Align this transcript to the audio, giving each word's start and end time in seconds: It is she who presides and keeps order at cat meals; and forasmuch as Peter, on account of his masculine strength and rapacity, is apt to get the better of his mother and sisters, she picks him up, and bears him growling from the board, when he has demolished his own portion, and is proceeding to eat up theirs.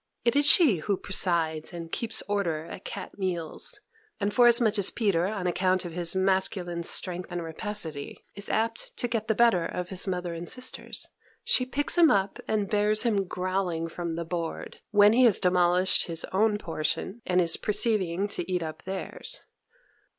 It 0.25 0.35
is 0.35 0.47
she 0.47 0.77
who 0.77 0.97
presides 0.97 1.71
and 1.71 1.91
keeps 1.91 2.23
order 2.27 2.65
at 2.65 2.83
cat 2.83 3.19
meals; 3.19 3.81
and 4.19 4.33
forasmuch 4.33 4.79
as 4.79 4.89
Peter, 4.89 5.27
on 5.27 5.45
account 5.45 5.85
of 5.85 5.91
his 5.91 6.15
masculine 6.15 6.81
strength 6.81 7.31
and 7.31 7.43
rapacity, 7.43 8.25
is 8.33 8.49
apt 8.49 8.97
to 8.97 9.07
get 9.07 9.27
the 9.27 9.35
better 9.35 9.63
of 9.63 9.89
his 9.89 10.07
mother 10.07 10.33
and 10.33 10.49
sisters, 10.49 11.05
she 11.43 11.67
picks 11.67 11.99
him 11.99 12.09
up, 12.09 12.39
and 12.47 12.67
bears 12.71 13.03
him 13.03 13.25
growling 13.25 13.87
from 13.87 14.15
the 14.15 14.25
board, 14.25 14.79
when 14.89 15.13
he 15.13 15.25
has 15.25 15.39
demolished 15.39 16.07
his 16.07 16.25
own 16.33 16.57
portion, 16.57 17.21
and 17.27 17.39
is 17.39 17.55
proceeding 17.55 18.27
to 18.29 18.51
eat 18.51 18.63
up 18.63 18.81
theirs. 18.85 19.41